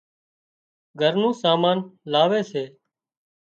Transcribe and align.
گھر 0.99 1.13
نُون 1.21 1.33
سامان 1.41 1.77
لاوي 2.11 2.41
سي 2.51 2.63